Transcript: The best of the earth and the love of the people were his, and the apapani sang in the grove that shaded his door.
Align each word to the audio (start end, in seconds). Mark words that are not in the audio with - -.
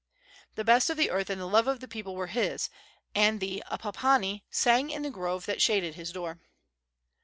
The 0.55 0.63
best 0.63 0.89
of 0.89 0.97
the 0.97 1.11
earth 1.11 1.29
and 1.29 1.39
the 1.39 1.45
love 1.45 1.67
of 1.67 1.79
the 1.79 1.87
people 1.87 2.15
were 2.15 2.25
his, 2.25 2.71
and 3.13 3.39
the 3.39 3.61
apapani 3.69 4.41
sang 4.49 4.89
in 4.89 5.03
the 5.03 5.11
grove 5.11 5.45
that 5.45 5.61
shaded 5.61 5.93
his 5.93 6.11
door. 6.11 6.39